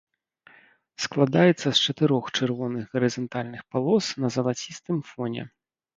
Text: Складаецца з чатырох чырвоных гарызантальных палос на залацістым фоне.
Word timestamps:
Складаецца 1.05 1.67
з 1.69 1.79
чатырох 1.93 2.25
чырвоных 2.37 2.83
гарызантальных 2.97 3.61
палос 3.75 4.05
на 4.25 4.33
залацістым 4.37 4.97
фоне. 5.13 5.43